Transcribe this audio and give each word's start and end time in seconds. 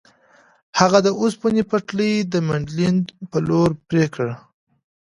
هغه 0.79 0.99
د 1.05 1.07
اوسپنې 1.21 1.63
پټلۍ 1.69 2.13
د 2.33 2.35
مینډلینډ 2.47 3.05
په 3.31 3.37
لور 3.47 3.69
پرې 3.87 4.05
کړه. 4.13 4.33